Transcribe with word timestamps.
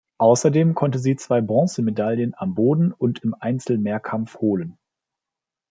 Außerdem 0.17 0.73
konnte 0.73 0.97
sie 0.97 1.15
zwei 1.15 1.41
Bronzemedaillen 1.41 2.33
am 2.35 2.55
Boden 2.55 2.91
und 2.91 3.19
im 3.23 3.35
Einzelmehrkampf 3.35 4.39
holen. 4.39 4.79